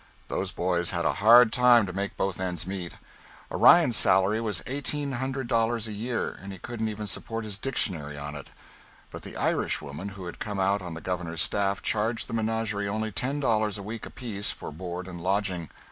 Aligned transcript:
Those 0.29 0.51
boys 0.51 0.89
had 0.89 1.05
a 1.05 1.13
hard 1.21 1.53
time 1.53 1.85
to 1.85 1.93
make 1.93 2.17
both 2.17 2.39
ends 2.39 2.65
meet. 2.65 2.93
Orion's 3.51 3.97
salary 3.97 4.41
was 4.41 4.63
eighteen 4.65 5.11
hundred 5.11 5.45
dollars 5.47 5.87
a 5.87 5.91
year, 5.91 6.39
and 6.41 6.51
he 6.51 6.59
wouldn't 6.67 6.89
even 6.89 7.05
support 7.05 7.43
his 7.45 7.59
dictionary 7.59 8.17
on 8.17 8.33
it. 8.35 8.47
But 9.11 9.21
the 9.21 9.37
Irishwoman 9.37 10.09
who 10.17 10.25
had 10.25 10.39
come 10.39 10.59
out 10.59 10.81
on 10.81 10.95
the 10.95 11.01
Governor's 11.01 11.43
staff 11.43 11.83
charged 11.83 12.25
the 12.25 12.33
menagerie 12.33 12.87
only 12.87 13.11
ten 13.11 13.39
dollars 13.39 13.77
a 13.77 13.83
week 13.83 14.07
apiece 14.07 14.49
for 14.49 14.71
board 14.71 15.07
and 15.07 15.21
lodging. 15.21 15.69